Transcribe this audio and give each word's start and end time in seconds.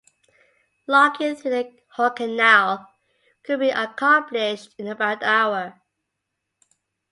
Locking 0.87 1.35
through 1.35 1.51
the 1.51 1.77
whole 1.91 2.09
canal 2.09 2.89
could 3.43 3.59
be 3.59 3.69
accomplished 3.69 4.73
in 4.79 4.87
about 4.87 5.21
an 5.21 5.29
hour. 5.29 5.81